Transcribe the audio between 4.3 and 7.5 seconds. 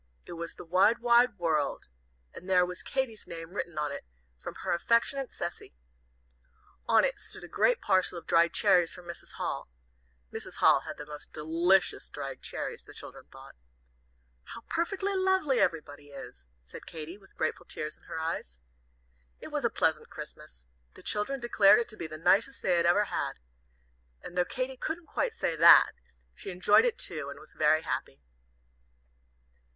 'from her affectionate Cecy.' On it stood a